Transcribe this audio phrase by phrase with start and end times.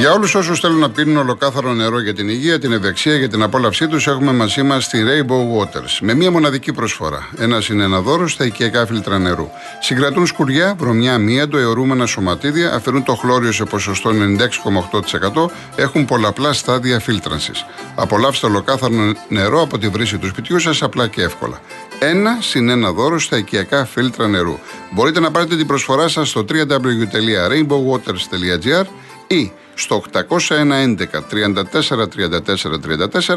[0.00, 3.42] Για όλους όσους θέλουν να πίνουν ολοκάθαρο νερό για την υγεία, την ευεξία, για την
[3.42, 5.98] απόλαυσή τους, έχουμε μαζί μας τη Rainbow Waters.
[6.00, 7.28] Με μία μοναδική προσφορά.
[7.38, 9.48] Ένας είναι ένα δώρο στα οικιακά φίλτρα νερού.
[9.80, 17.00] Συγκρατούν σκουριά, βρωμιά, μίαντο, αιωρούμενα σωματίδια, αφαιρούν το χλώριο σε ποσοστό 96,8%, έχουν πολλαπλά στάδια
[17.00, 17.64] φίλτρανσης.
[17.94, 18.94] Απολαύστε ολοκάθαρο
[19.28, 21.60] νερό από τη βρύση του σπιτιού σας απλά και εύκολα.
[21.98, 24.58] Ένα συν ένα δώρο στα οικιακά φίλτρα νερού.
[24.90, 28.84] Μπορείτε να πάρετε την προσφορά σας στο www.rainbowwaters.gr
[29.26, 30.94] ή στο 801
[31.30, 32.80] 34 34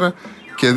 [0.00, 0.12] 34
[0.56, 0.74] και 218.488.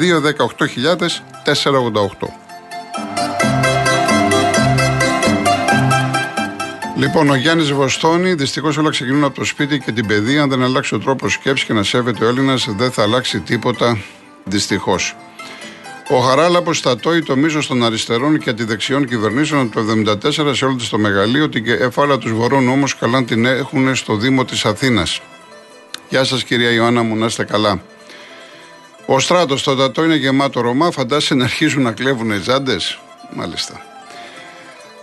[6.97, 10.41] Λοιπόν, ο Γιάννης Βοστόνη, δυστυχώς όλα ξεκινούν από το σπίτι και την παιδεία.
[10.41, 13.97] Αν δεν αλλάξει ο τρόπος σκέψης και να σέβεται ο Έλληνας, δεν θα αλλάξει τίποτα.
[14.43, 15.15] Δυστυχώς.
[16.09, 20.97] Ο Χαράλαπο στατώει το μίσο των αριστερών και αντιδεξιών κυβερνήσεων το 1974 σε όλο το
[20.97, 21.49] μεγαλείο.
[21.49, 25.21] Την κεφάλα του Βορών όμως καλά την έχουν στο Δήμο της Αθήνας.
[26.09, 27.81] Γεια σας, κυρία Ιωάννα μου, να είστε καλά.
[29.05, 30.91] Ο στράτος στο Τατό είναι γεμάτο Ρωμά.
[30.91, 32.75] Φαντάζεσαι να αρχίζουν να κλέβουν ζάντε.
[33.33, 33.81] Μάλιστα.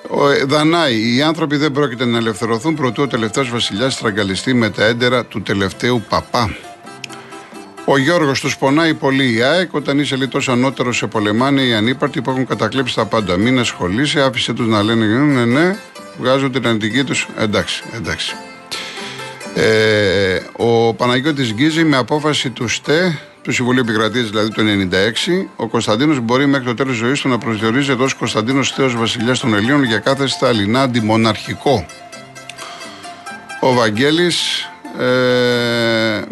[0.08, 4.70] Ο ε, Δανάη, οι άνθρωποι δεν πρόκειται να ελευθερωθούν προτού ο τελευταίος βασιλιάς στραγγαλιστεί με
[4.70, 6.56] τα έντερα του τελευταίου παπά.
[7.84, 9.74] Ο Γιώργος τους πονάει πολύ η ΑΕΚ.
[9.74, 13.36] Όταν είσαι λιτός ανώτερος, σε πολεμάνε οι ανύπαρτοι που έχουν κατακλέψει τα πάντα.
[13.36, 15.76] Μην ασχολείσαι, άφησε τους να λένε ναι, ναι,
[16.18, 17.28] βγάζουν την αντική τους.
[17.38, 18.36] Εντάξει, εντάξει.
[19.54, 20.03] Ε,
[20.56, 24.62] ο Παναγιώτης Γκίζη με απόφαση του ΣΤΕ, του Συμβουλίου Επικρατείας δηλαδή το
[25.42, 29.38] 1996, ο Κωνσταντίνος μπορεί μέχρι το τέλος ζωής του να προσδιορίζεται ως Κωνσταντίνος Θεός Βασιλιάς
[29.38, 31.86] των Ελλήνων για κάθε σταλινά αντιμοναρχικό.
[33.60, 36.22] Ο Βαγγέλης ε,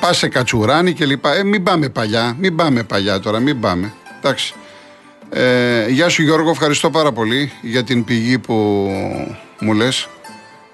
[0.00, 1.34] πά σε κατσουράνι και λοιπά.
[1.34, 3.92] Ε, μην πάμε παλιά, μην πάμε παλιά τώρα, μην πάμε.
[4.18, 4.54] Εντάξει.
[5.30, 8.54] Ε, γεια σου Γιώργο, ευχαριστώ πάρα πολύ για την πηγή που
[9.60, 10.08] μου λες.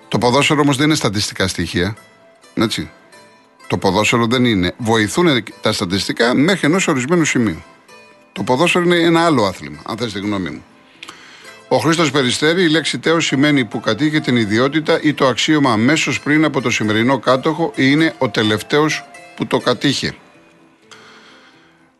[0.08, 1.96] Το ποδόσφαιρο όμως δεν είναι στατιστικά στοιχεία.
[2.58, 2.90] Έτσι.
[3.66, 4.74] Το ποδόσφαιρο δεν είναι.
[4.76, 7.62] Βοηθούν τα στατιστικά μέχρι ενός ορισμένου σημείου.
[8.32, 10.64] Το ποδόσφαιρο είναι ένα άλλο άθλημα, αν θες τη γνώμη μου.
[11.68, 16.20] Ο Χρήστος Περιστέρη, η λέξη τέος σημαίνει που κατήχε την ιδιότητα ή το αξίωμα αμέσως
[16.20, 19.04] πριν από το σημερινό κάτοχο ή είναι ο τελευταίος
[19.36, 20.14] που το κατήχε.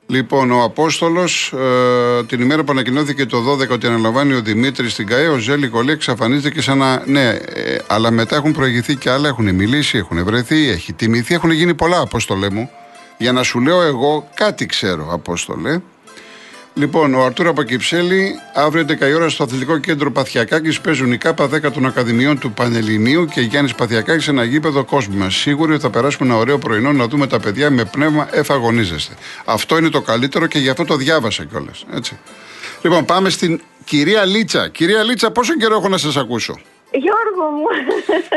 [0.09, 5.07] Λοιπόν, ο Απόστολος, ε, την ημέρα που ανακοινώθηκε το 12 ότι αναλαμβάνει ο Δημήτρης στην
[5.07, 7.03] ΚαΕ, ο Ζέλη Κολέ εξαφανίζεται σαν ένα.
[7.07, 11.51] Ναι, ε, αλλά μετά έχουν προηγηθεί και άλλα, έχουν μιλήσει, έχουν βρεθεί, έχει τιμηθεί, έχουν
[11.51, 12.71] γίνει πολλά, Απόστολε μου.
[13.19, 15.81] Για να σου λέω εγώ κάτι ξέρω, Απόστολε.
[16.79, 21.17] Λοιπόν, ο Αρτούρα από Κυψέλη, αύριο 11 η ώρα στο Αθλητικό Κέντρο Παθιακάκης παίζουν οι
[21.17, 25.31] ΚΑΠΑ 10 των Ακαδημιών του Πανελληνίου και Γιάννης Παθιακάκης σε ένα γήπεδο κόσμο μα.
[25.31, 29.15] Σίγουροι ότι θα περάσουμε ένα ωραίο πρωινό να δούμε τα παιδιά με πνεύμα εφαγωνίζεστε.
[29.45, 31.85] Αυτό είναι το καλύτερο και γι' αυτό το διάβασα κιόλας.
[32.83, 34.69] Λοιπόν, πάμε στην κυρία Λίτσα.
[34.69, 36.59] Κυρία Λίτσα, πόσο καιρό έχω να σας ακούσω;
[36.91, 37.65] Γιώργο μου.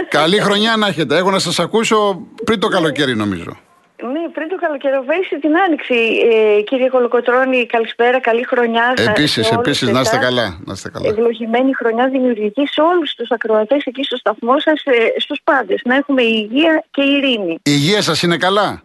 [0.09, 1.17] Καλή χρονιά να έχετε.
[1.17, 3.57] Έχω να σας ακούσω πριν το καλοκαίρι, νομίζω.
[4.01, 5.95] Ναι, πριν το καλοκαιροβέσει την άνοιξη.
[6.31, 8.93] Ε, κύριε Κολοκοτρώνη, καλησπέρα, καλή χρονιά.
[9.07, 10.59] Επίσης, επίσης, να είστε καλά.
[10.65, 11.07] Να είστε καλά.
[11.07, 15.81] Ευλογημένη χρονιά δημιουργική σε όλους τους ακροατές εκεί στο σταθμό σας, ε, στους πάντες.
[15.83, 17.51] Να έχουμε υγεία και ειρήνη.
[17.51, 18.81] Η υγεία σας είναι καλά;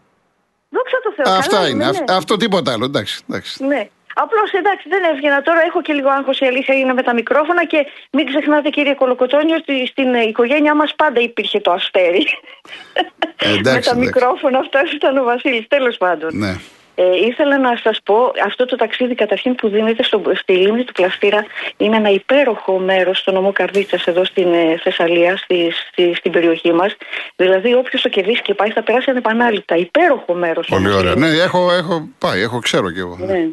[0.69, 1.35] Δόξα τω Θεώ.
[1.35, 1.91] Αυτά είναι.
[1.91, 1.99] Ναι.
[2.09, 2.85] Αυτό τίποτα άλλο.
[2.85, 3.21] Εντάξει.
[3.29, 3.65] εντάξει.
[3.65, 3.89] Ναι.
[4.15, 5.61] Απλώς εντάξει, δεν έβγαινα τώρα.
[5.67, 9.57] Έχω και λίγο άγχος η αλήθεια είναι με τα μικρόφωνα και μην ξεχνάτε, κύριε Κολοκοτόνιο,
[9.57, 12.27] ότι στην οικογένειά μας πάντα υπήρχε το αστέρι.
[13.59, 15.67] Εντάξει, με τα μικρόφωνα αυτά ήταν ο Βασίλης.
[15.69, 16.31] Τέλος πάντων.
[16.33, 16.55] Ναι.
[16.97, 20.93] Ε, ήθελα να σας πω, αυτό το ταξίδι καταρχήν που δίνεται στο, στη λίμνη του
[20.93, 21.45] Πλαστήρα
[21.77, 26.73] είναι ένα υπέροχο μέρος στο νομό Καρδίτσα εδώ στην ε, Θεσσαλία, στη, στη, στην περιοχή
[26.73, 26.97] μας.
[27.37, 29.77] Δηλαδή, όποιος το κερδίσει και πάει θα περάσει ανεπανάληπτα.
[29.77, 30.67] Υπέροχο μέρος.
[30.67, 31.15] Πολύ ωραία.
[31.15, 33.17] Ναι, έχω, έχω πάει, έχω ξέρω κι εγώ.
[33.21, 33.49] Ναι.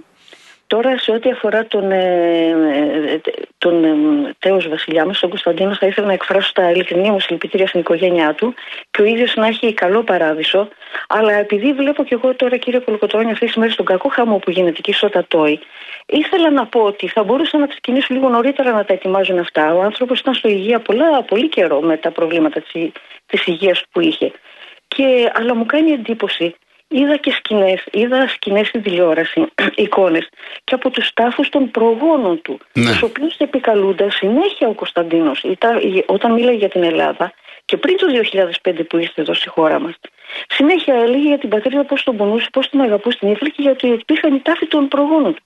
[0.72, 2.50] Τώρα σε ό,τι αφορά τον, ε,
[3.14, 3.22] ε
[3.58, 3.96] τον ε,
[4.40, 8.34] τέος βασιλιά μας, τον Κωνσταντίνο, θα ήθελα να εκφράσω τα ειλικρινή μου συλληπιτήρια στην οικογένειά
[8.34, 8.54] του
[8.92, 10.68] και ο ίδιος να έχει καλό παράδεισο.
[11.08, 14.52] Αλλά επειδή βλέπω και εγώ τώρα κύριε Κολοκοτρώνη αυτές τις μέρες τον κακό χαμό που
[14.52, 15.60] γίνεται εκεί στο Τατόι,
[16.06, 19.74] ήθελα να πω ότι θα μπορούσαν να ξεκινήσουν λίγο νωρίτερα να τα ετοιμάζουν αυτά.
[19.74, 22.92] Ο άνθρωπος ήταν στο υγεία πολλά, πολύ καιρό με τα προβλήματα της,
[23.26, 24.32] της υγείας που είχε.
[24.88, 26.56] Και, αλλά μου κάνει εντύπωση
[26.92, 29.48] είδα και σκηνές, είδα σκηνές στην τηλεόραση,
[29.84, 30.30] εικόνες
[30.64, 32.86] και από τους τάφους των προγόνων του, ναι.
[32.86, 35.46] τους οποίους επικαλούνταν συνέχεια ο Κωνσταντίνος.
[36.06, 37.34] Όταν μίλαγε για την Ελλάδα
[37.66, 38.08] και πριν το
[38.64, 39.94] 2005 που ήρθε εδώ στη χώρα μας,
[40.48, 43.88] συνέχεια έλεγε για την πατρίδα πώς τον πονούσε, πώς τον αγαπούσε, την ήθελε και γιατί
[43.88, 45.44] υπήρχαν οι τάφοι των προγόνων του.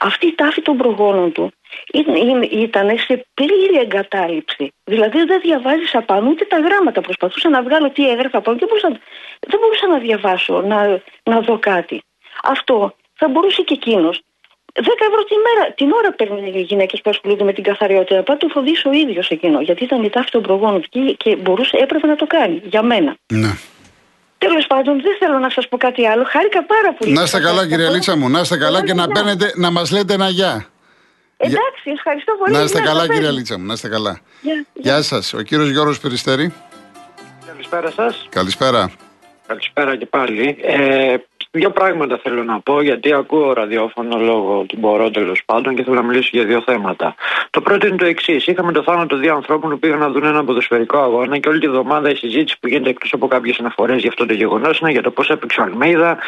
[0.00, 1.52] Αυτή η τάφη των προγόνων του
[2.50, 4.72] ήταν σε πλήρη εγκατάλειψη.
[4.84, 7.00] Δηλαδή δεν διαβάζεις απάνω ούτε τα γράμματα.
[7.00, 8.88] Προσπαθούσα να βγάλω τι έγραφα απάνω και μπορούσα,
[9.40, 12.02] δεν μπορούσα να διαβάσω, να, να δω κάτι.
[12.42, 14.22] Αυτό θα μπορούσε και εκείνος
[14.74, 18.22] 10 ευρώ τη μέρα, την ώρα παίρνουν οι γυναίκες που ασχολούνται με την καθαριότητα.
[18.22, 19.64] Πάτε το φοδίσει ο ίδιος εκείνος.
[19.64, 23.16] Γιατί ήταν η τάφη των προγόνων και, και μπορούσε, έπρεπε να το κάνει για μένα.
[23.32, 23.52] Ναι.
[24.38, 26.24] Τέλος πάντων, δεν θέλω να σας πω κάτι άλλο.
[26.24, 27.12] Χάρηκα πάρα πολύ.
[27.12, 30.14] Να είστε καλά, κυρία Λίτσα μου, να είστε καλά και να, παίρνετε, να μας λέτε
[30.14, 30.66] ένα γεια.
[31.40, 32.52] Εντάξει, ευχαριστώ πολύ.
[32.52, 34.20] Να είστε καλά, κυρία Λίτσα μου, να είστε καλά.
[34.40, 35.32] Γεια, γεια σας.
[35.32, 36.52] Ο κύριος Γιώργος Περιστέρη.
[37.46, 38.26] Καλησπέρα σας.
[38.30, 38.90] Καλησπέρα.
[39.46, 40.58] Καλησπέρα και πάλι.
[40.62, 41.16] Ε,
[41.50, 45.96] Δύο πράγματα θέλω να πω, γιατί ακούω ραδιόφωνο λόγω του μπορώ τέλος πάντων και θέλω
[45.96, 47.14] να μιλήσω για δύο θέματα.
[47.50, 48.46] Το πρώτο είναι το εξής.
[48.46, 51.68] Είχαμε το θάνατο δύο ανθρώπων που πήγαν να δουν ένα ποδοσφαιρικό αγώνα και όλη τη
[51.68, 55.02] βδομάδα η συζήτηση που γίνεται εκτός από κάποιες αναφορές για αυτό το γεγονός είναι για
[55.02, 56.18] το πώς έπαιξε ο Αλμίδα,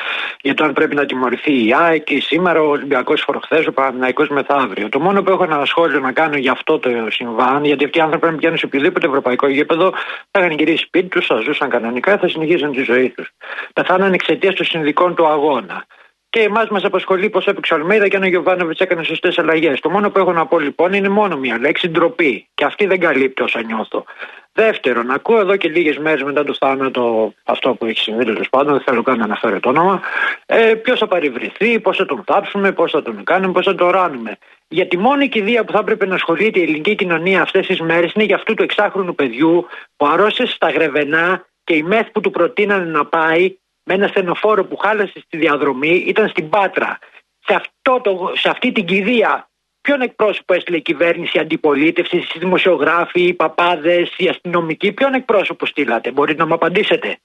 [0.43, 4.89] για το αν πρέπει να τιμωρηθεί η ΑΕΚ σήμερα, ο Ολυμπιακός φοροχθές, ο Παναμαϊκό μεθαύριο.
[4.89, 8.01] Το μόνο που έχω ένα σχόλιο να κάνω για αυτό το συμβάν, γιατί αυτοί οι
[8.01, 9.93] άνθρωποι πρέπει να πηγαίνουν σε οποιοδήποτε ευρωπαϊκό γήπεδο,
[10.31, 13.31] θα είχαν γυρίσει σπίτι τους, θα ζούσαν κανονικά, θα συνεχίζουν τη ζωή τους.
[13.73, 15.85] Πεθάναν εξαιτίας των συνδικών του αγώνα.
[16.31, 19.81] Και εμάς μας απασχολεί πώ έπαιξε ο Αλμέιδα και αν ο Γιωβάνοβιτς έκανε σωστές αλλαγές.
[19.81, 22.49] Το μόνο που έχω να πω λοιπόν είναι μόνο μία λέξη ντροπή.
[22.55, 24.05] Και αυτή δεν καλύπτει όσα νιώθω.
[24.53, 28.73] Δεύτερον, ακούω εδώ και λίγες μέρες μετά το θάνατο αυτό που έχει συμβεί τέλος πάντων,
[28.73, 30.01] δεν θέλω καν να αναφέρω το όνομα,
[30.47, 33.91] ε, ποιος θα παρευρεθεί, πώς θα τον θάψουμε, πώς θα τον κάνουμε, πώς θα τον
[33.91, 34.39] ράνουμε.
[34.69, 38.25] Γιατί μόνη κηδεία που θα έπρεπε να ασχολείται η ελληνική κοινωνία αυτές τις μέρες είναι
[38.25, 39.67] για αυτού του εξάχρονου παιδιού
[39.97, 43.57] που αρρώστησε στα γρεβενά και η μεθ που του προτείνανε να πάει
[43.91, 46.99] με ένα στενοφόρο που χάλασε στη διαδρομή ήταν στην Πάτρα.
[47.39, 49.51] Σε, αυτό το, σε αυτή την κηδεία
[49.81, 55.67] ποιον εκπρόσωπο έστειλε η κυβέρνηση, η αντιπολίτευση, οι δημοσιογράφοι, οι παπάδες, οι αστυνομικοί, ποιον εκπρόσωπο
[55.67, 57.19] στείλατε, μπορείτε να μου απαντήσετε.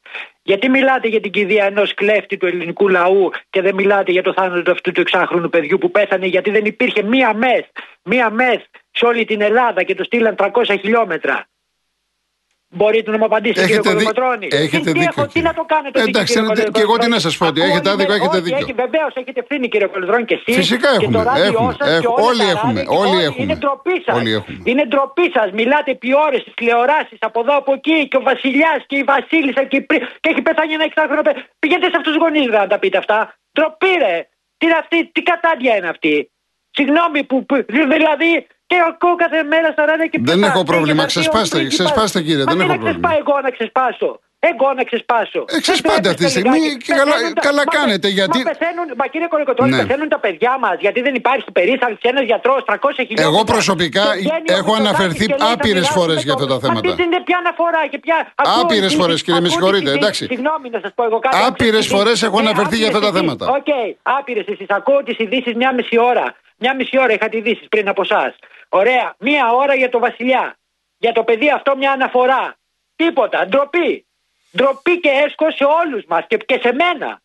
[0.43, 4.33] Γιατί μιλάτε για την κηδεία ενός κλέφτη του ελληνικού λαού και δεν μιλάτε για το
[4.33, 7.65] θάνατο αυτού του εξάχρονου παιδιού που πέθανε γιατί δεν υπήρχε μία μεθ,
[8.03, 11.47] μία μεθ σε όλη την Ελλάδα και το στείλαν 300 χιλιόμετρα.
[12.69, 14.47] Μπορείτε να μου απαντήσετε, έχετε κύριε Κολοκοτρώνη.
[14.51, 15.27] Έχετε τι, δίκιο.
[15.27, 18.13] τι να το κάνετε, Εντάξει, κύριε και εγώ τι να σας πω, ότι έχετε άδικο,
[18.13, 18.57] έχετε δίκιο.
[18.57, 20.55] Έχει, Βεβαίως έχετε ευθύνη, κύριε Κολοκοτρώνη, και εσείς.
[20.55, 21.17] Φυσικά έχουμε.
[21.17, 22.83] Και το έχουμε, σας, έχουμε, και όλοι έχουμε.
[23.01, 23.43] Όλοι έχουμε.
[23.43, 24.15] Είναι ντροπή σας.
[24.63, 25.51] Είναι ντροπή σας.
[25.51, 29.63] Μιλάτε επί ώρες στις τηλεοράσεις από εδώ από εκεί και ο Βασιλιάς και η Βασίλισσα
[29.63, 29.79] και,
[30.21, 31.21] και έχει πεθάνει ένα εξάχρονο.
[31.59, 33.17] Πηγαίνετε σε αυτούς τους γονείς να τα πείτε αυτά.
[33.53, 34.27] Ντροπή, ρε.
[34.57, 36.31] Τι, αυτή, τι κατάντια είναι αυτή.
[36.77, 41.05] Συγγνώμη που, που δηλαδή και ακούω κάθε μέρα στα ράδια και Δεν έχω πρόβλημα.
[41.05, 42.43] Ξεσπάστε, ξεσπάστε κύριε.
[42.43, 42.89] δεν έχω πρόβλημα.
[42.89, 44.19] Ξεσπάω εγώ να ξεσπάσω.
[44.51, 45.41] Εγώ να ξεσπάσω.
[45.55, 47.15] Ε, ξεσπάτε αυτή τη στιγμή και καλά,
[47.47, 48.07] καλά μα, κάνετε.
[48.07, 48.37] Γιατί...
[48.37, 49.81] Μα πεθαίνουν, μα κύριε Κολοκοτρόνη, ναι.
[49.81, 52.75] πεθαίνουν τα παιδιά μας γιατί δεν υπάρχει περίθαλψη ένας γιατρός 300
[53.07, 53.27] χιλιόμετρα.
[53.29, 54.05] Εγώ προσωπικά
[54.45, 56.89] έχω αναφερθεί άπειρες φορές για αυτά τα θέματα.
[56.89, 58.17] Αυτή είναι πια αναφορά και πια.
[58.61, 59.91] Άπειρες φορές, κύριε, με συγχωρείτε.
[59.91, 60.25] Εντάξει.
[60.25, 61.37] Συγγνώμη να σας πω εγώ κάτι.
[61.47, 63.45] Άπειρες φορές έχω αναφερθεί για αυτά τα θέματα.
[63.47, 63.71] Οκ,
[64.03, 64.65] άπειρες εσεί.
[64.69, 66.35] Ακούω τις ειδήσεις μια μισή ώρα.
[66.57, 68.35] Μια μισή ώρα είχατε ειδήσεις πριν από εσάς.
[68.69, 69.15] Ωραία.
[69.19, 70.57] Μία ώρα για το Βασιλιά.
[70.97, 72.55] Για το παιδί αυτό μια αναφορά.
[72.95, 73.47] Τίποτα.
[73.47, 74.05] Ντροπή.
[74.57, 77.23] Ντροπή και αίσχος σε όλους μας και, και σε μένα.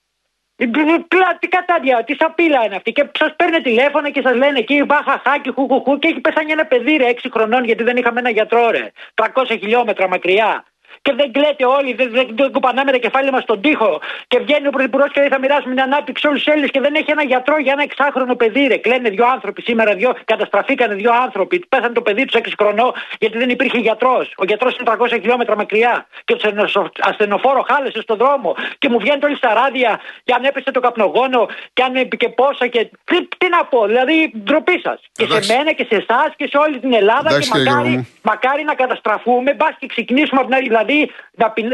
[1.39, 2.93] Τι κατάντια, τι σαπίλα είναι αυτή.
[2.93, 5.23] Και σας παίρνει τηλέφωνο και σας λένε εκεί βάχα,
[5.55, 8.71] χου χου και έχει πεθάνει ένα παιδί ρε 6 χρονών γιατί δεν είχαμε ένα γιατρό
[8.71, 8.91] ρε.
[9.15, 10.65] 300 χιλιόμετρα μακριά
[11.03, 14.01] και δεν κλαίτε όλοι, δεν, δεν, δεν κουπανάμε τα κεφάλια μας στον τοίχο.
[14.29, 16.95] Και βγαίνει ο Πρωθυπουργός και λέει θα μοιράσουμε την ανάπτυξη όλους τους Έλληνες και δεν
[16.95, 18.67] έχει ένα γιατρό για ένα εξάχρονο παιδί.
[18.67, 18.77] Ρε.
[18.77, 21.65] Κλαίνε δύο άνθρωποι σήμερα, δύο, καταστραφήκανε δύο άνθρωποι.
[21.69, 24.33] Πέθανε το παιδί τους 6 χρονών γιατί δεν υπήρχε γιατρός.
[24.37, 28.57] Ο γιατρός είναι 300 χιλιόμετρα μακριά και το ασθενοφόρο χάλεσε στον δρόμο.
[28.79, 32.67] Και μου βγαίνει όλοι στα ράδια και αν έπεσε το καπνογόνο και αν και πόσα
[32.67, 32.91] και.
[33.05, 35.01] Τι, τι να πω, δηλαδή ντροπή σας.
[35.13, 38.65] Και σε μένα και σε εσάς και σε όλη την Ελλάδα Εντάξει, και μακάρι, μακάρι
[38.65, 39.55] να καταστραφούμε.
[39.55, 40.69] Μπας και ξεκινήσουμε από την άλλη.
[40.69, 40.90] Δηλαδή,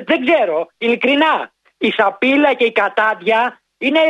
[0.05, 4.01] δεν ξέρω, ειλικρινά, η σαπίλα και η κατάδια είναι,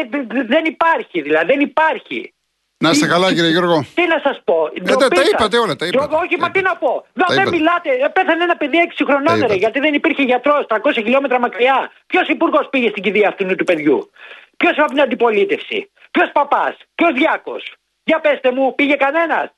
[0.46, 2.34] δεν υπάρχει, δηλαδή, δεν υπάρχει.
[2.78, 3.84] Να είστε καλά, κύριε Γιώργο.
[3.94, 4.70] Τι να σας πω.
[4.74, 5.76] Ε, τα, τα είπατε όλα.
[5.76, 6.16] Τα είπατε.
[6.16, 7.06] Όχι, μα τι να πω.
[7.12, 7.90] Δεν μιλάτε.
[7.90, 11.90] Ε, πέθανε ένα παιδί 6 χρονών, γιατί δεν υπήρχε γιατρός 300 χιλιόμετρα μακριά.
[12.06, 14.10] Ποιος υπουργός πήγε στην κηδεία αυτού του παιδιού;
[14.56, 19.48] Ποιος από την αντιπολίτευση; Ποιος παπάς; Ποιος διάκος; Για πέστε μου, πήγε κανένας;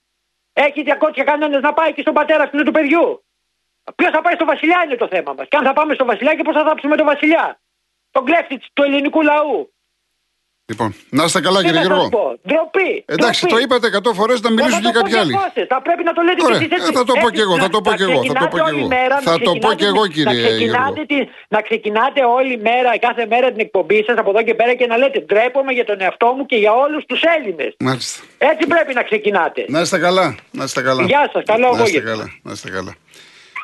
[0.52, 3.22] Έχει διακότσια κανένα να πάει και στον πατέρα αυτού του παιδιού;
[3.96, 5.46] Ποιος θα πάει στο Βασιλιά είναι το θέμα μας.
[5.48, 7.60] Και αν θα πάμε στο Βασιλιά και πώς θα θάψουμε τον Βασιλιά.
[8.10, 9.72] Τον κλέφτη του ελληνικού λαού.
[10.70, 12.38] Λοιπόν, να είστε καλά, κύριε Γιώργο.
[12.48, 13.04] Ντροπή.
[13.06, 15.34] Εντάξει, το είπατε 100 φορές να μιλήσουν και κάποιοι άλλοι.
[15.68, 16.90] Θα πρέπει να το λέτε Ωραία, και εσείς.
[16.90, 18.24] Θα το πω και εγώ, θα το πω και εγώ.
[18.24, 18.88] Θα το πω και εγώ.
[19.22, 20.92] Θα το πω και εγώ, κύριε Γιώργο.
[21.48, 24.96] Να ξεκινάτε όλη μέρα, κάθε μέρα την εκπομπή σας από εδώ και πέρα και να
[24.96, 27.76] λέτε ντρέπομαι για τον εαυτό μου και για όλους τους Έλληνες.
[28.38, 29.64] Έτσι πρέπει να ξεκινάτε.
[29.68, 30.34] Να είστε καλά.
[30.50, 31.02] Να είστε καλά.
[31.02, 32.30] Γεια σας, καλό απόγευμα.
[32.42, 32.94] Να είστε καλά.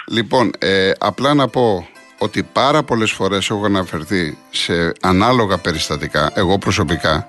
[0.06, 6.58] Λοιπόν, ε, απλά να πω ότι πάρα πολλές φορές έχω αναφερθεί σε ανάλογα περιστατικά, εγώ
[6.58, 7.28] προσωπικά,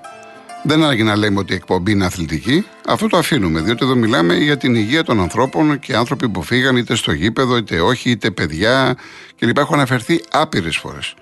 [0.62, 2.66] δεν άραγε να λέμε ότι η εκπομπή είναι αθλητική.
[2.86, 6.76] Αυτό το αφήνουμε, διότι εδώ μιλάμε για την υγεία των ανθρώπων και άνθρωποι που φύγαν
[6.76, 8.96] είτε στο γήπεδο, είτε όχι, είτε παιδιά
[9.38, 9.58] κλπ.
[9.58, 11.14] Έχω αναφερθεί άπειρες φορές.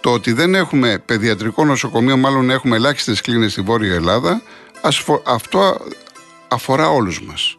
[0.00, 4.42] Το ότι δεν έχουμε παιδιατρικό νοσοκομείο, μάλλον έχουμε ελάχιστες κλίνες στη Βόρεια Ελλάδα,
[5.24, 5.76] αυτό
[6.48, 7.56] αφορά όλους μας.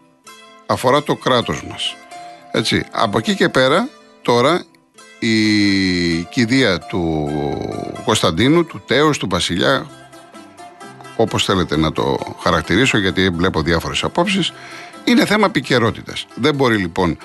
[0.65, 1.95] Αφορά το κράτος μας.
[2.55, 2.85] Έτσι.
[2.91, 3.89] Από εκεί και πέρα,
[4.21, 4.63] τώρα
[5.19, 7.31] η κηδεία του
[8.05, 9.89] Κωνσταντίνου, του Τέος, του Βασιλιά,
[11.15, 14.53] όπως θέλετε να το χαρακτηρίσω γιατί βλέπω διάφορες απόψεις,
[15.03, 16.25] είναι θέμα επικαιρότητας.
[16.35, 17.17] Δεν μπορεί λοιπόν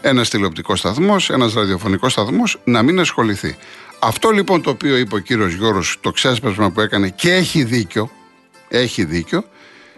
[0.00, 3.56] ένας τηλεοπτικός σταθμός, ένας ραδιοφωνικός σταθμός να μην ασχοληθεί.
[3.98, 8.10] Αυτό λοιπόν το οποίο είπε ο κύριος Γιώργο, το ξέσπασμα που έκανε και έχει δίκιο,
[8.68, 9.44] έχει δίκιο,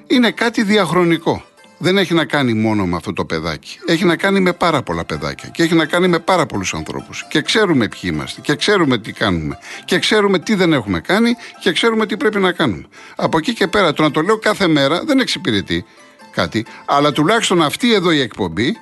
[0.06, 1.44] είναι κάτι διαχρονικό.
[1.84, 3.78] Δεν έχει να κάνει μόνο με αυτό το παιδάκι.
[3.86, 7.26] Έχει να κάνει με πάρα πολλά παιδάκια και έχει να κάνει με πάρα πολλούς ανθρώπους.
[7.28, 11.72] Και ξέρουμε ποιοι είμαστε και ξέρουμε τι κάνουμε και ξέρουμε τι δεν έχουμε κάνει και
[11.72, 12.86] ξέρουμε τι πρέπει να κάνουμε.
[13.16, 15.84] Από εκεί και πέρα, το να το λέω κάθε μέρα δεν εξυπηρετεί
[16.30, 18.76] κάτι, αλλά τουλάχιστον αυτή εδώ η εκπομπή,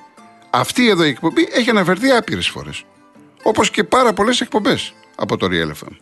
[0.49, 2.83] αυτή εδώ η εκπομπή έχει αναφερθεί άπειρες φορές.
[3.43, 5.95] Όπως και πάρα πολλές εκπομπές από το Real FM.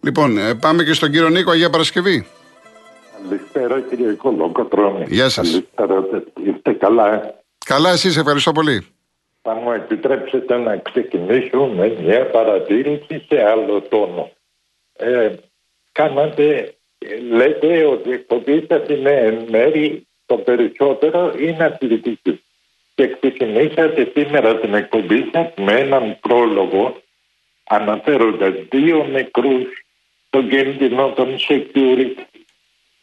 [0.00, 2.26] Λοιπόν, ε, πάμε και στον κύριο Νίκο Αγία Παρασκευή.
[3.28, 5.04] Καλησπέρα κύριε Κολοκοτρώνη.
[5.08, 5.62] Γεια σας.
[5.74, 7.14] Καλησπέρα, είστε καλά.
[7.14, 7.34] ε;
[7.66, 8.86] Καλά, εσείς, ευχαριστώ πολύ.
[9.42, 14.30] Θα μου επιτρέψετε να ξεκινήσω με μια παρατήρηση σε άλλο τόνο.
[14.96, 15.30] Ε,
[15.92, 16.74] κάνατε,
[17.30, 22.42] λέτε ότι η εκπομπή σας είναι εν μέρη το περισσότερο είναι αθλητική.
[22.94, 27.02] Και ξεκινήσατε σήμερα την εκπομπή σας με έναν πρόλογο
[27.64, 29.66] αναφέροντας δύο νεκρούς
[30.26, 32.35] στον κίνδυνο των security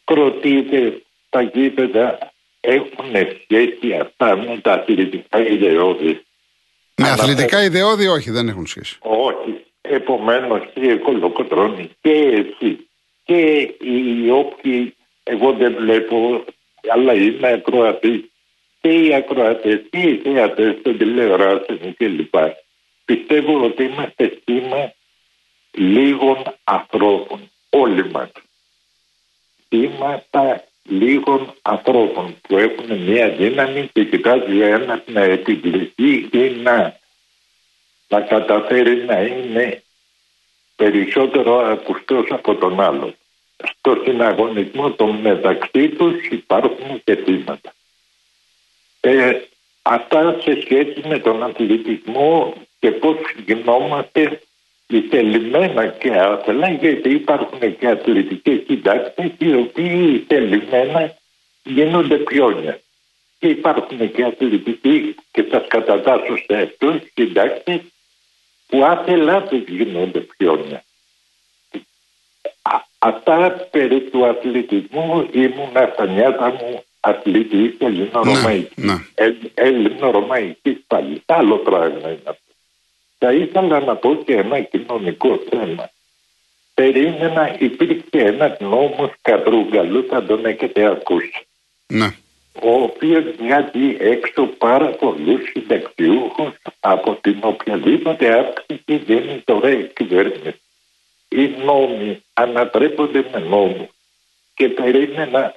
[0.04, 2.18] κροτείτε τα γήπεδα
[2.60, 3.10] έχουν
[3.42, 6.22] σχέση αυτά με τα αθλητικά ιδεώδη.
[6.96, 8.98] Με αθλητικά ιδεώδη, όχι, δεν έχουν σχέση.
[9.00, 9.64] Όχι.
[9.80, 12.88] Επομένως κύριε Κολοκοτρώνη και εσύ
[13.24, 13.40] και
[13.80, 16.44] οι όποιοι εγώ δεν βλέπω
[16.92, 18.20] αλλά είμαι ακροατής
[18.80, 22.34] και οι ακροατές και οι θεατές των τηλεοράσεων κλπ.
[23.04, 24.92] Πιστεύω ότι είμαστε θύμα
[25.70, 28.30] λίγων ανθρώπων όλοι μας
[29.74, 36.98] θύματα λίγων ανθρώπων που έχουν μια δύναμη και κοιτάζει ο ένας να επιβληθεί ή να,
[38.08, 39.82] να καταφέρει να είναι
[40.76, 43.14] περισσότερο ακουστός από τον άλλο.
[43.56, 47.74] Στο συναγωνισμό των μεταξύ τους υπάρχουν και θύματα.
[49.00, 49.40] Ε,
[49.82, 53.16] αυτά σε σχέση με τον αθλητισμό και πώς
[53.46, 54.40] γινόμαστε
[55.10, 61.14] θελημένα και άθελα γιατί υπάρχουν και αθλητικές συντάξεις οι οποίοι θελημένα
[61.62, 62.80] γίνονται πιόνια.
[63.38, 67.80] Και υπάρχουν και αθλητικοί και σας κατατάσσω σε αυτούς συντάξεις
[68.66, 70.84] που άθελά του γίνονται πιόνια.
[72.98, 78.76] Αυτά περί του αθλητισμού ήμουν στα νιάτα μου αθλητής ελληνορωμαϊκής.
[78.76, 79.00] Ναι, ναι.
[79.54, 81.22] Ελληνορωμαϊκής πάλι.
[81.26, 82.43] Άλλο πράγμα είναι αυτό.
[83.18, 85.90] Θα ήθελα να πω και ένα κοινωνικό θέμα.
[86.74, 91.46] Περίμενα υπήρχε ένας νόμος Κατρούγκαλου, θα τον έχετε ακούσει.
[91.86, 92.14] Ναι.
[92.62, 100.60] Ο οποίος βγάζει έξω πάρα πολλούς συνταξιούχους από την οποιαδήποτε αύξηση δίνει τώρα η κυβέρνηση.
[101.28, 103.88] Οι νόμοι ανατρέπονται με νόμους
[104.54, 105.54] και περίμενα,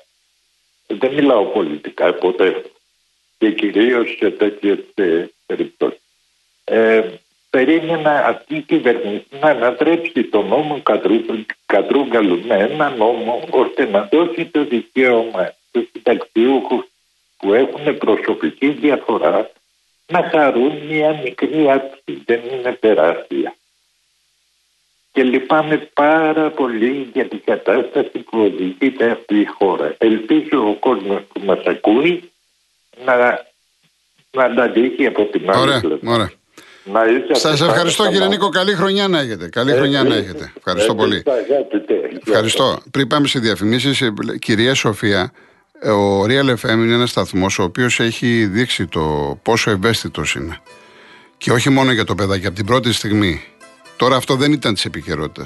[0.88, 2.64] δεν μιλάω πολιτικά ποτέ
[3.38, 4.80] και κυρίως σε τέτοιες
[5.46, 6.02] περιπτώσεις.
[6.64, 7.02] Ε,
[7.50, 10.82] περίμενα αυτή η κυβέρνηση να ανατρέψει τον νόμο
[11.66, 16.86] Κατρούγκαλου με ένα νόμο ώστε να δώσει το δικαίωμα στους συνταξιούχους
[17.38, 19.52] που έχουν προσωπική διαφορά
[20.08, 23.56] να χαρούν μια μικρή άψη, δεν είναι τεράστια.
[25.12, 29.96] Και λυπάμαι πάρα πολύ για την κατάσταση που οδηγείται αυτή η χώρα.
[29.98, 32.32] Ελπίζω ο κόσμος που μας ακούει
[33.06, 33.46] να,
[34.32, 36.32] να τα δείξει από την άλλη πλευρά.
[37.32, 38.50] Σα ευχαριστώ κύριε Νίκο.
[38.50, 39.50] Καλή χρονιά να έχετε.
[39.50, 40.52] Καλή χρονιά να έχετε.
[40.58, 41.24] Ευχαριστώ πολύ.
[42.28, 42.80] Ευχαριστώ.
[42.92, 45.32] Πριν πάμε σε διαφημίσει, ε, κυρία Σοφία,
[45.80, 50.58] ε, ο Real FM είναι ένα σταθμό ο οποίο έχει δείξει το πόσο ευαίσθητο είναι.
[51.38, 53.44] Και όχι μόνο για το παιδάκι, από την πρώτη στιγμή.
[53.98, 55.44] Τώρα αυτό δεν ήταν τη επικαιρότητα.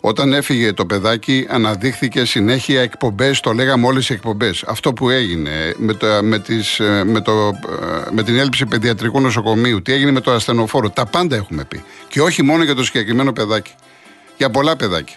[0.00, 4.64] Όταν έφυγε το παιδάκι, αναδείχθηκε συνέχεια εκπομπές, το λέγαμε όλες οι εκπομπές.
[4.66, 9.20] Αυτό που έγινε με, το, με, τις, ε, με, το, ε, με την έλλειψη παιδιατρικού
[9.20, 11.82] νοσοκομείου, τι έγινε με το ασθενοφόρο, τα πάντα έχουμε πει.
[12.08, 13.72] Και όχι μόνο για το συγκεκριμένο παιδάκι.
[14.36, 15.16] Για πολλά παιδάκια.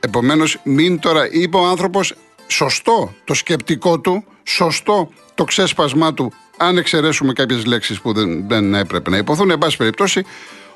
[0.00, 2.14] Επομένως, μην τώρα, είπε ο άνθρωπος,
[2.46, 8.74] σωστό το σκεπτικό του, σωστό το ξέσπασμά του, αν εξαιρέσουμε κάποιες λέξεις που δεν, δεν
[8.74, 9.50] έπρεπε να υποθούν.
[9.50, 10.24] Εν πάση περιπτώσει,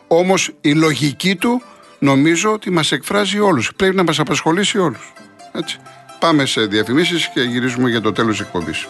[0.06, 1.62] όμως η λογική του
[2.00, 3.72] νομίζω ότι μας εκφράζει όλους.
[3.76, 5.12] Πρέπει να μας απασχολήσει όλους.
[5.52, 5.78] Έτσι.
[6.18, 8.86] Πάμε σε διαφημίσεις και γυρίζουμε για το τέλος της εκπομπής.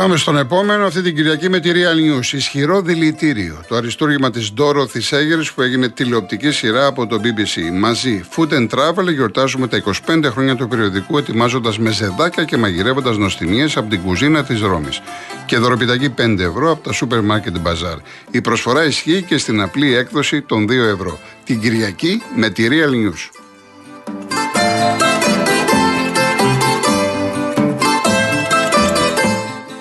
[0.00, 0.84] Πάμε στον επόμενο.
[0.84, 2.32] Αυτή την Κυριακή με τη Real News.
[2.32, 3.64] Ισχυρό δηλητήριο.
[3.68, 7.78] Το αριστούργημα της Ντόρο Θησέγερη που έγινε τηλεοπτική σειρά από το BBC.
[7.78, 13.16] Μαζί, Food and Travel, γιορτάζουμε τα 25 χρόνια του περιοδικού, ετοιμάζοντας με ζεδάκια και μαγειρεύοντας
[13.16, 15.00] νοστιμίες από την κουζίνα της Ρώμης.
[15.46, 17.98] Και δωροπιταγή 5 ευρώ από τα Supermarket Market Bazaar.
[18.30, 21.18] Η προσφορά ισχύει και στην απλή έκδοση των 2 ευρώ.
[21.44, 23.40] Την Κυριακή με τη Real News.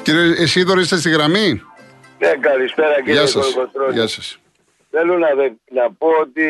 [0.09, 1.61] Κύριε Εσίδωρο, είστε στη γραμμή;
[2.19, 3.51] Ναι, καλησπέρα κύριε Γεια σας.
[3.53, 3.93] Κολοκοτρώνη.
[3.93, 4.37] Γεια σας.
[4.89, 6.43] Θέλω να, δε- να πω ότι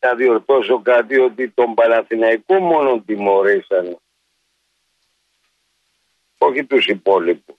[0.00, 3.96] να διορθώσω κάτι ότι τον Παναθηναϊκό μόνο τιμωρήσανε.
[6.38, 7.54] Όχι τους υπόλοιπους.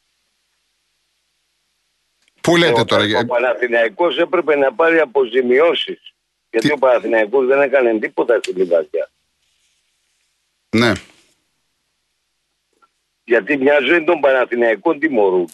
[2.41, 6.13] Πού λέτε ο, τώρα, ο για- Παναθηναϊκός έπρεπε να πάρει αποζημιώσεις.
[6.50, 9.10] Γιατί Τι- ο Παναθηναϊκός δεν έκανε τίποτα στην Λιβαδιά.
[10.70, 10.91] ναι.
[13.31, 15.47] Γιατί μια ζωή των Παναθηναϊκών τιμωρούν.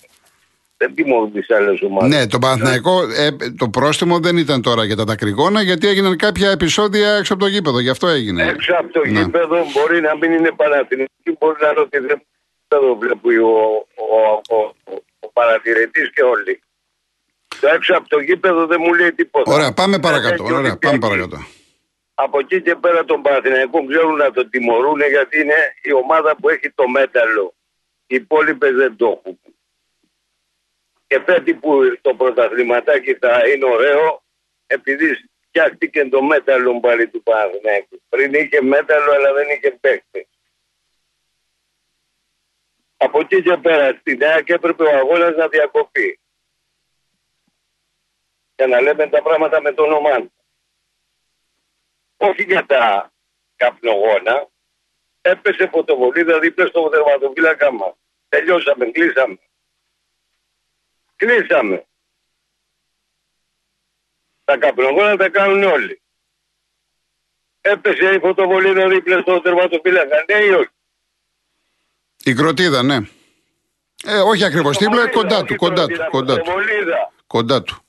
[0.77, 2.09] Δεν τιμωρούν τις άλλες ομάδες.
[2.17, 6.49] Ναι, το Παναθηναϊκό, ε, το πρόστιμο δεν ήταν τώρα για τα δακρυγόνα, γιατί έγιναν κάποια
[6.51, 7.79] επεισόδια έξω από το γήπεδο.
[7.79, 8.43] Γι' αυτό έγινε.
[8.47, 9.19] Έξω από το Ναι.
[9.19, 12.21] γήπεδο μπορεί να μην είναι Παναθηναϊκή, μπορεί να είναι ότι δεν
[12.67, 13.55] το βλέπει ο,
[13.95, 14.17] ο,
[14.55, 14.57] ο,
[14.91, 16.53] ο, ο παρατηρητής και όλοι.
[17.61, 19.53] Το έξω από το γήπεδο δεν μου λέει τίποτα.
[19.53, 20.43] Ωραία, πάμε παρακάτω.
[20.43, 20.99] Ε, και Ωραία, πάμε Ολυμπιακοί.
[21.05, 21.37] παρακάτω.
[22.19, 26.49] Από εκεί και πέρα τον Παναθηναϊκό ξέρουν να τον τιμωρούν γιατί είναι η ομάδα που
[26.49, 27.53] έχει το μέταλλο.
[28.07, 29.39] Οι υπόλοιπες δεν το έχουν.
[31.07, 34.23] Και φέτη που το πρωταθληματάκι θα είναι ωραίο
[34.67, 38.01] επειδή φτιάχτηκε το μέταλλο πάλι του Παναθηναϊκού.
[38.09, 40.27] Πριν είχε μέταλλο αλλά δεν είχε παίχτη.
[42.97, 46.19] Από εκεί και πέρα στην ΑΕΚ έπρεπε ο αγώνας να διακοπεί.
[48.55, 50.31] Για να λέμε τα πράγματα με το όνομά του
[52.17, 53.11] όχι για τα
[53.55, 54.47] καπνογόνα.
[55.31, 57.95] Έπεσε φωτοβολίδα δίπλα στο τερματοφύλακα μα.
[58.29, 59.39] Τελειώσαμε, κλείσαμε.
[61.15, 61.85] Κλείσαμε.
[64.43, 66.01] Τα καπνογόνα τα κάνουν όλοι.
[67.61, 70.25] Έπεσε η φωτοβολίδα δίπλα στο τερματοφύλακα.
[70.27, 70.69] Ναι ή όχι.
[72.23, 72.97] Η κροτίδα, ναι.
[74.03, 76.45] Ε, όχι ακριβώς δίπλα, Φωτοβολίδα, κοντά όχι του, κοντά του, φωτοβολίδα, κοντά του.
[76.45, 77.13] φωτοβολίδα.
[77.27, 77.81] Κοντά του.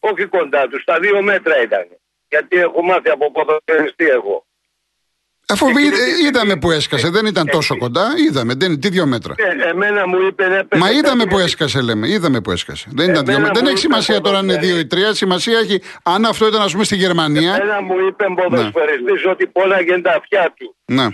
[0.00, 1.86] Όχι κοντά τους, στα δύο μέτρα ήταν.
[2.28, 4.46] Γιατί έχω μάθει από ποδοσφαιριστή εγώ.
[5.48, 8.88] Αφού Και είδ- κύριε- είδαμε που έσκασε, δεν ήταν τόσο κοντά, είδαμε, δεν είναι τι
[8.88, 9.34] δύο μέτρα.
[9.36, 12.08] Ε, εμένα μου είπε έπεσε Μα είδαμε κάτι- που έσκασε, λέμε.
[12.08, 12.88] Είδαμε που έσκασε.
[12.92, 13.54] Δεν, ήταν δύο Εμένα μέτρα.
[13.54, 14.80] δεν μου έχει είπε σημασία τώρα αν είναι ποδοσφαίρι.
[14.82, 15.14] δύο ή τρία.
[15.14, 17.54] Σημασία έχει αν αυτό ήταν, ας πούμε, στη Γερμανία.
[17.62, 18.34] Ένα μου είπε Ναι.
[18.34, 20.76] ποδοσφαιριστής ότι πόναγε τα αυτιά του.
[20.84, 21.10] Να.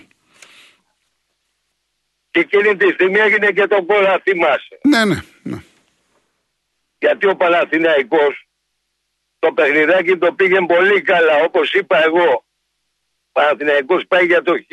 [2.31, 4.79] Και εκείνη τη στιγμή έγινε και τον κόλλα, θυμάσαι.
[4.83, 5.21] Ναι, ναι.
[5.43, 5.57] ναι.
[6.99, 8.49] Γιατί ο Παναθηναϊκός
[9.39, 12.45] το παιχνιδάκι το πήγε πολύ καλά, όπως είπα εγώ.
[13.39, 14.67] Ο Παναθηναϊκός πάει για το χ.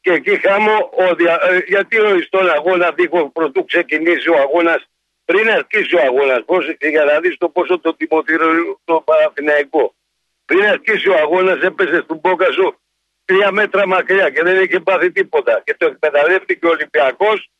[0.00, 1.38] Και εκεί χάμω, ο δια...
[1.42, 4.90] ε, γιατί ο στον αγώνα δίχως πρωτού ξεκινήσει ο αγώνας,
[5.24, 9.94] πριν αρχίσει ο αγώνας, πρόσεξε για να δεις το πόσο το τιμωτήριο το Παναθηναϊκό.
[10.44, 12.80] Πριν αρχίσει ο αγώνας έπεσε στον Πόκασο
[13.24, 15.62] τρία μέτρα μακριά και δεν είχε πάθει τίποτα.
[15.64, 17.50] Και το εκμεταλλεύτηκε ο Ολυμπιακός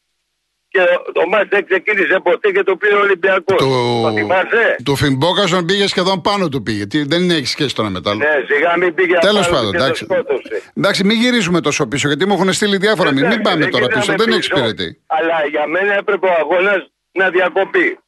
[0.73, 0.81] και
[1.13, 3.57] το μάτς δεν ξεκίνησε ποτέ και το πήρε ο Ολυμπιακός.
[3.59, 6.87] Το θυμάσαι; του Φιμπόκασον πήγε σχεδόν πάνω του πήγε.
[6.87, 8.19] Τι, δεν έχεις σχέση το ένα με το άλλο.
[8.19, 10.05] Ναι, σιγά μην πήγε Τέλος απάνω πάντων, και το εντάξει.
[10.05, 10.63] σκότωσε.
[10.77, 13.13] Εντάξει, μην γυρίζουμε τόσο πίσω γιατί μου έχουν στείλει διάφορα.
[13.13, 13.99] Μην, μην Εντάξει, πάμε δεν τώρα πίσω.
[14.01, 14.39] γυρνάμε Δεν πίσω.
[14.39, 15.01] εξυπηρετεί.
[15.07, 17.99] Αλλά για μένα έπρεπε ο αγώνας να διακοπεί.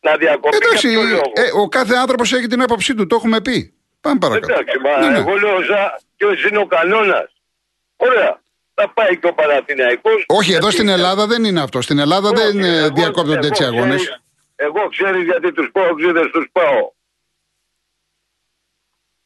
[0.00, 3.06] Να διακοπεί Εντάξει, για ποιο λόγο; ε, ο κάθε άνθρωπος έχει την άποψή του.
[3.06, 3.74] Το έχουμε πει.
[4.00, 4.52] Πάμε παρακάτω.
[4.52, 5.18] Εντάξει, μα Ναι, ναι.
[5.18, 7.28] εγώ λέω σαν ποιος είναι ο κανόνας.
[7.96, 8.40] Ωραία.
[8.78, 10.24] Θα πάει και ο Παναθηναϊκός.
[10.26, 11.80] Όχι, εδώ Γιατί- στην Ελλάδα δεν είναι αυτό.
[11.80, 13.96] Στην Ελλάδα δεν Όχι, ε, εγώ- διακόπτονται έτσι εγώ αγώνες.
[14.02, 14.20] ξέρεις-
[14.56, 16.90] Εγώ ξέρει γιατί τους πάω ξύδε, του πάω.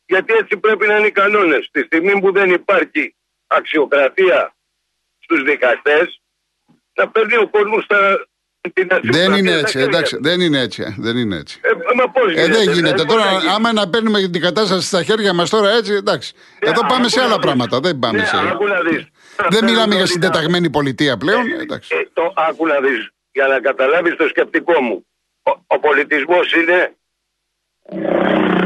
[0.06, 1.68] Γιατί έτσι πρέπει να είναι οι κανόνες.
[1.72, 3.14] Τη στιγμή που δεν υπάρχει
[3.46, 4.54] αξιοκρατία
[5.18, 6.20] στους δικαστές,
[6.94, 7.98] να παίρνει ο κόσμος στα.
[8.72, 10.16] την Δεν αξιοκρατία είναι στα έτσι, χέρια εντάξει.
[10.16, 10.22] του.
[10.22, 10.82] Δεν είναι έτσι.
[10.82, 11.60] ε, Δεν είναι έτσι.
[11.62, 12.72] Ε, μα πώς Ε, δεν γίνεται.
[12.72, 13.52] δηλαδή, Τώρα, πώς θα γίνει.
[13.52, 16.32] άμα να παίρνουμε την κατάσταση στα χέρια μας τώρα έτσι, εντάξει.
[16.62, 17.44] Ναι, Εδώ πάμε άκου σε να άλλα δεις.
[17.44, 17.80] πράγματα.
[17.80, 18.36] Δεν πάμε Ναι, σε.
[18.36, 19.06] άκου να δεις.
[19.48, 21.46] Δεν μιλάμε για Ότι να- συντεταγμένη πολιτεία πλέον.
[21.60, 21.94] Εντάξει.
[21.96, 25.06] Ε, το άκου να δεις, για να καταλάβεις το σκεπτικό μου.
[25.42, 26.94] Ο, ο πολιτισμός είναι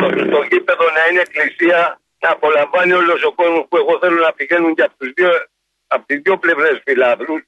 [0.00, 4.32] το, το γήπεδο να είναι εκκλησία, να απολαμβάνει όλος ο κόσμος που εγώ θέλω να
[4.32, 5.30] πηγαίνουν και από, τους δύο,
[5.86, 7.42] από τις δύο πλευρές φιλάθλους,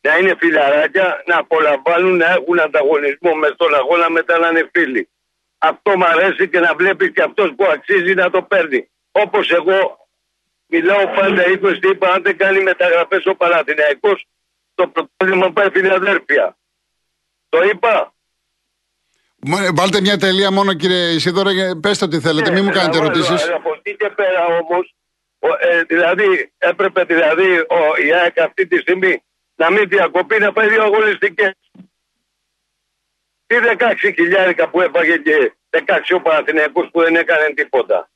[0.00, 5.08] να είναι φιλαράκια, να απολαμβάνουν, να έχουν ανταγωνισμό με στον αγώνα μετά να είναι φίλοι.
[5.58, 8.88] Αυτό μου αρέσει και να βλέπεις και αυτός που αξίζει να το παίρνει.
[9.12, 10.07] Όπως εγώ
[10.70, 14.26] Μιλάω πάντα, είπε τι είπα, αν δεν κάνει μεταγραφές ο Παναθηναϊκός,
[14.74, 16.56] το πρωτόκολλημα πάει Φιλαδέλφια.
[17.48, 18.12] Το είπα.
[19.46, 22.50] Μ- Βάλτε μια τελεία μόνο κύριε Ισίδωρα και πέστε ό,τι θέλετε.
[22.50, 23.46] Μην μου Ναι, κάνετε να βάλω, ερωτήσεις.
[23.46, 24.92] αλλά Από εκεί και πέρα όμως,
[25.40, 29.22] Ο, ε, δηλαδή, έπρεπε δηλαδή ο, η ΑΕΚ αυτή τη στιγμή
[29.54, 31.52] να μην διακοπεί να πάει δύο αγωνιστικές.
[33.46, 38.10] Τι 16 χιλιάρικα που έπαγε και 16 ο Παναθηναϊκός που δεν έκανε τίποτα.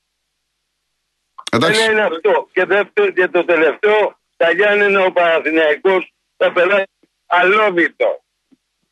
[1.55, 1.81] Εντάξει.
[1.83, 2.49] Δεν είναι αυτό.
[2.53, 6.85] Και, δεύτερο, και το τελευταίο, τα Γιάννενα ο Παναθηναϊκός θα περάσει
[7.27, 8.21] αλόβητο.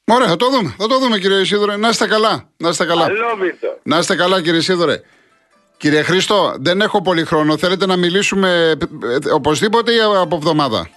[0.04, 0.74] Ωραία, θα το δούμε.
[0.78, 1.76] Θα το δούμε κύριε Σίδωρε.
[1.76, 2.48] Να είστε καλά.
[2.56, 3.04] Να είστε καλά.
[3.04, 3.78] Αλόβητο.
[3.82, 5.00] Να είστε καλά κύριε Σίδωρε.
[5.76, 7.56] Κύριε Χρήστο, δεν έχω πολύ χρόνο.
[7.58, 10.88] Θέλετε να μιλήσουμε ε, ε, οπωσδήποτε ή από εβδομάδα;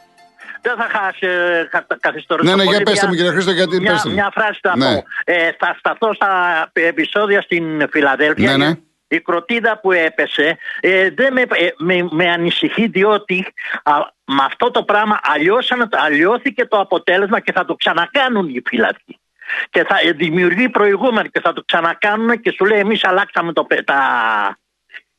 [0.62, 2.76] Δεν θα χάσει ε, κα- καθιστορήσω Ναι, ναι, πολύ.
[2.76, 4.16] για πέστε Μια- μου, κύριε Χρήστο, γιατί μια, πέστε μου.
[4.16, 4.94] μια φράση θα Ναι.
[4.96, 5.04] πω.
[5.24, 6.32] Ε, θα σταθώ στα
[6.74, 8.58] επεισόδια στην Φιλαδέλφια.
[8.58, 8.74] Ναι, ναι.
[9.14, 13.46] Η κροτίδα που έπεσε ε, δεν με, ε, με, με ανησυχεί διότι
[13.84, 13.94] α,
[14.26, 19.20] με αυτό το πράγμα αλλιώσαν, αλλιώθηκε το αποτέλεσμα και θα το ξανακάνουν οι φύλακοι.
[19.70, 23.64] Και θα ε, δημιουργεί προηγούμενο και θα το ξανακάνουν και σου λέει εμείς αλλάξαμε το,
[23.64, 24.02] πε- τα,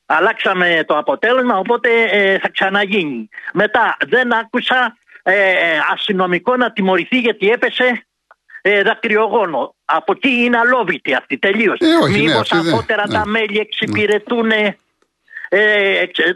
[0.07, 3.29] αλλάξαμε το αποτέλεσμα οπότε ε, θα ξαναγίνει.
[3.53, 8.07] Μετά δεν άκουσα ε, αστυνομικό να τιμωρηθεί γιατί έπεσε
[8.67, 9.75] ε, δακρυογόνο.
[9.85, 11.79] Από εκεί είναι αλόβητη αυτή τελείως.
[11.81, 13.15] Ε, όχι, ναι, Μήπως αυτή δεν- αργότερα ναι.
[13.15, 14.79] τα μέλη εξυπηρετούν ε, εξε,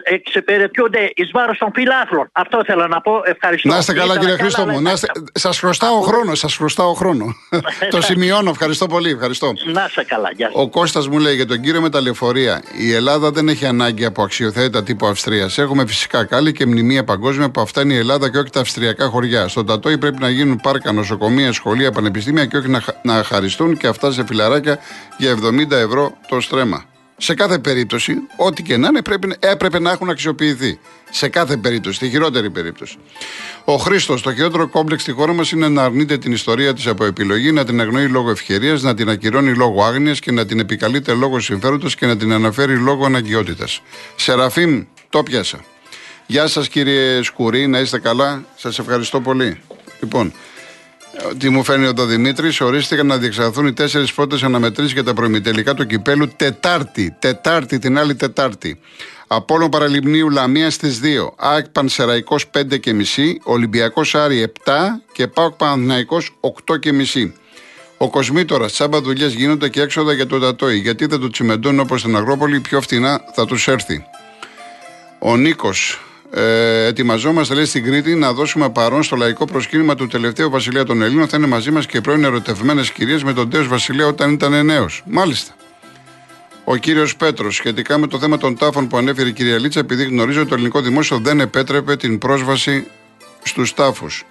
[0.03, 2.29] εξυπηρετούνται εις βάρος των φιλάθλων.
[2.33, 3.13] Αυτό θέλω να πω.
[3.25, 3.69] Ευχαριστώ.
[3.69, 4.81] Να είστε καλά, Ήτανε κύριε Χρήστο αλλά μου.
[4.81, 5.07] Να είστε...
[5.33, 6.35] Σας χρωστάω χρόνο.
[6.35, 7.35] Σας χρωστάω χρόνο.
[7.91, 8.51] το σημειώνω.
[8.51, 9.11] Ευχαριστώ πολύ.
[9.11, 9.53] Ευχαριστώ.
[9.73, 10.31] Να είστε καλά.
[10.37, 10.63] Γεια σας.
[10.63, 12.63] Ο Κώστας μου λέει για τον κύριο με τα λεωφορεία.
[12.79, 15.59] Η Ελλάδα δεν έχει ανάγκη από αξιοθέατα τύπου Αυστρίας.
[15.59, 19.07] Έχουμε φυσικά κάλλη και μνημεία παγκόσμια που αυτά είναι η Ελλάδα και όχι τα αυστριακά
[19.07, 19.49] χωριά.
[19.49, 23.77] Στον Τατόι πρέπει να γίνουν πάρκα, νοσοκομεία, σχολεία, πανεπιστήμια και όχι να, χα- να χαριστούν
[23.77, 24.79] και αυτά σε φιλαράκια
[25.17, 25.37] για
[25.69, 26.85] 70 ευρώ το στρέμμα.
[27.21, 30.79] Σε κάθε περίπτωση, ό,τι και να είναι, πρέπει, να- έπρεπε να έχουν αξιοποιηθεί.
[31.11, 32.97] Σε κάθε περίπτωση, στη χειρότερη περίπτωση.
[33.65, 37.05] Ο Χρήστος, το χειρότερο κόμπλεξ στη χώρα μας είναι να αρνείται την ιστορία της από
[37.05, 41.13] επιλογή, να την αγνοεί λόγω ευκαιρίας, να την ακυρώνει λόγω άγνοιας και να την επικαλείται
[41.13, 43.83] λόγω συμφέροντος και να την αναφέρει λόγω αναγκαιότητας.
[44.17, 45.65] Σεραφείμ, το πιάσα.
[46.27, 48.45] Γεια σας κύριε Σκουρή, να είστε καλά.
[48.57, 49.61] Σας ευχαριστώ πολύ.
[50.01, 50.33] Λοιπόν, ε,
[51.39, 55.75] τι μου φέρνει εδώ Δημήτρη, ορίστηκαν να διεξαχθούν οι τέσσερις πρώτες αναμετρήσεις για τα προημιτελικά
[55.75, 57.17] του κυπέλου Τετάρτη.
[57.19, 58.81] Τετάρτη, την άλλη Τετάρτη.
[59.27, 61.35] Απόλλων Παραλιμνίου Λαμία στις 2.
[61.37, 63.41] ΑΕΚ Πανσεραϊκός 5 και μισή.
[63.43, 64.73] Ολυμπιακός Άρη 7
[65.13, 67.35] και ΠΑΟΚ Παναθυναϊκό 8 και μισή.
[67.97, 70.79] Ο Κοσμήτορα, τσάμπα δουλειές γίνονται και έξοδα για τον Τατόι.
[70.79, 74.05] Γιατί δεν το τσιμεντώνουν όπως στην Αγρόπολη, πιο φτηνά θα τους έρθει.
[75.19, 76.01] Ο Νίκος.
[76.31, 81.03] Ε, ετοιμαζόμαστε, λέει στην Κρήτη, να δώσουμε παρόν στο λαϊκό προσκύνημα του τελευταίου βασιλεία των
[81.03, 81.29] Ελλήνων.
[81.29, 85.03] Θα είναι μαζί μας και πρώην ερωτευμένες κυρίες με τον τέος βασιλέα όταν ήταν νέος.
[85.07, 85.53] Μάλιστα.
[86.65, 90.05] Ο κύριος Πέτρος, σχετικά με το θέμα των τάφων που ανέφερε η κυρία Λίτσα, επειδή
[90.05, 92.87] γνωρίζω ότι το ελληνικό δημόσιο δεν επέτρεπε την πρόσβαση
[93.43, 94.25] στους τάφους.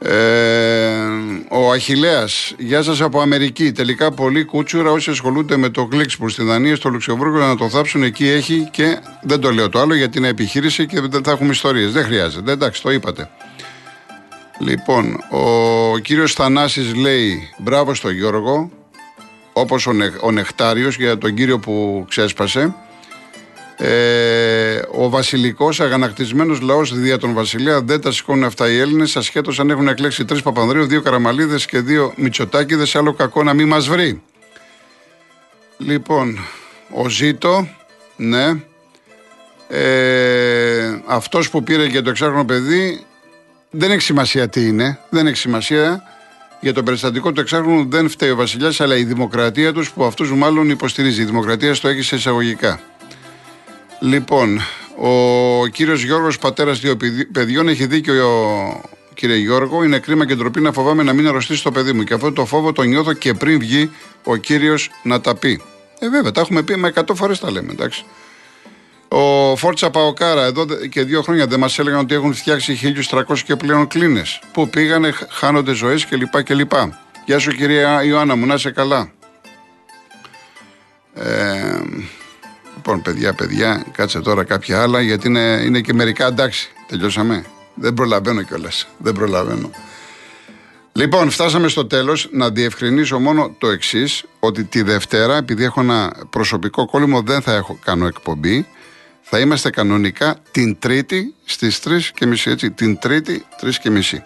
[0.00, 0.98] Ε,
[1.48, 2.24] ο Αχηλέα,
[2.58, 3.72] γεια σας από Αμερική.
[3.72, 8.02] Τελικά πολλοί κούτσουρα όσοι ασχολούνται με το Γκλίξπουρ στη Δανία, στο Λουξεμβούργο να το θάψουν.
[8.02, 11.50] Εκεί έχει και δεν το λέω το άλλο γιατί είναι επιχείρηση και δεν θα έχουμε
[11.50, 11.92] ιστορίες.
[11.92, 12.52] Δεν χρειάζεται.
[12.52, 13.30] Εντάξει, το είπατε.
[14.58, 18.70] Λοιπόν, ο κύριος Θανάσης λέει μπράβο στο Γιώργο,
[19.52, 22.74] όπως ο, Νε, ο Νεκτάριος για τον κύριο που ξέσπασε.
[23.80, 29.60] Ε, ο βασιλικός αγανακτισμένος λαός δια τον Βασιλέα δεν τα σηκώνουν αυτά οι Έλληνες, ασχέτως
[29.60, 32.96] αν έχουν εκλέξει τρεις Παπανδρέου, δύο Καραμαλίδες και δύο Μητσοτάκηδες.
[32.96, 34.22] Άλλο κακό να μην μας βρει.
[35.78, 36.38] Λοιπόν,
[36.90, 37.68] ο Ζήτο,
[38.16, 38.62] ναι.
[39.68, 43.04] Ε, αυτός που πήρε για το εξάχρονο παιδί
[43.70, 44.98] δεν έχει σημασία τι είναι.
[45.08, 46.02] Δεν έχει σημασία.
[46.60, 50.32] Για το περιστατικό του εξάχρονου δεν φταίει ο Βασιλιάς, αλλά η δημοκρατία τους που αυτούς
[50.32, 51.22] μάλλον υποστηρίζει.
[51.22, 52.80] Η δημοκρατία στο έχει σε εισαγωγικά.
[54.00, 54.60] Λοιπόν,
[54.96, 58.80] ο κύριος Γιώργος, πατέρας δύο παιδι- παιδιών, έχει δίκιο ο
[59.14, 59.84] κύριε Γιώργο.
[59.84, 62.02] Είναι κρίμα και ντροπή να φοβάμαι να μην αρρωστήσει το παιδί μου.
[62.04, 63.90] Και αυτό το φόβο το νιώθω και πριν βγει
[64.24, 65.62] ο κύριος να τα πει.
[65.98, 68.04] Ε, βέβαια, τα έχουμε πει με 100 φορές τα λέμε, εντάξει.
[69.08, 73.42] Ο Φόρτσα Παοκάρα, εδώ δε- και δύο χρόνια δεν μας έλεγαν ότι έχουν φτιάξει 1300
[73.44, 74.40] και πλέον κλίνες.
[74.52, 76.42] Πού πήγανε, χ- χάνονται ζωές κλπ.
[76.42, 76.72] κλπ.
[77.24, 79.10] Γεια σου κυρία Ιωάννα μου, να είσαι καλά.
[81.14, 81.78] Ε,
[82.88, 86.70] λοιπόν, παιδιά, παιδιά, κάτσε τώρα κάποια άλλα γιατί είναι, είναι και μερικά εντάξει.
[86.86, 87.44] Τελειώσαμε.
[87.74, 88.88] Δεν προλαβαίνω κιόλας.
[88.98, 89.70] Δεν προλαβαίνω.
[90.92, 92.28] Λοιπόν, φτάσαμε στο τέλος.
[92.32, 97.54] Να διευκρινίσω μόνο το εξής: Ότι τη Δευτέρα, επειδή έχω ένα προσωπικό κόλλημο, δεν θα
[97.54, 98.66] έχω, κάνω εκπομπή.
[99.22, 102.50] Θα είμαστε κανονικά την Τρίτη στις 3 και μισή.
[102.50, 104.24] Έτσι, την Τρίτη 3 και μισή.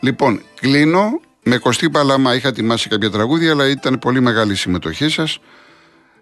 [0.00, 2.34] Λοιπόν, κλείνω με Κωστή Παλαμά.
[2.34, 5.38] Είχα ετοιμάσει κάποια τραγούδια, αλλά ήταν πολύ μεγάλη η συμμετοχή σας.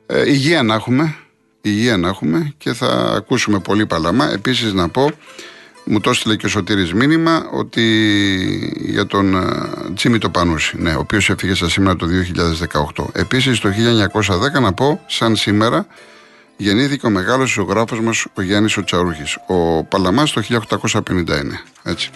[0.07, 1.17] Ε, υγεία να έχουμε.
[1.69, 4.33] Υγεία να έχουμε και θα ακούσουμε πολύ Παλαμά.
[4.33, 5.11] Επίσης να πω,
[5.85, 7.83] μου το έστειλε και ο Σωτήρης μήνυμα ότι
[8.79, 12.07] για τον ε, Τζίμι το Πανούση, ναι, ο οποίος έφυγε στα σήμερα το
[12.97, 13.05] 2018.
[13.13, 13.69] Επίσης το
[14.57, 15.87] 1910 να πω, σαν σήμερα,
[16.57, 19.39] γεννήθηκε ο μεγάλος ζωγράφος μας ο Γιάννης ο Τσαρούχης.
[19.47, 21.65] Ο Παλαμάς το 1859.
[21.83, 22.11] Έτσι.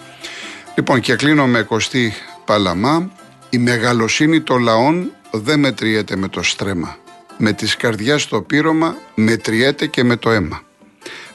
[0.75, 2.13] Λοιπόν και κλείνω με Κωστή
[2.45, 3.11] Παλαμά.
[3.51, 6.97] Η μεγαλοσύνη των λαών δεν μετριέται με το στρέμα.
[7.43, 10.63] Με τις καρδιάς το πείρωμα μετριέται και με το αίμα.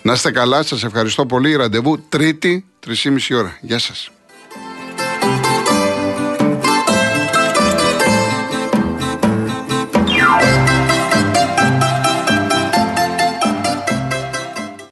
[0.02, 1.56] Να είστε καλά, σας ευχαριστώ πολύ.
[1.56, 3.58] Ραντεβού τρίτη, 3,5 ώρα.
[3.62, 4.12] Γεια σας.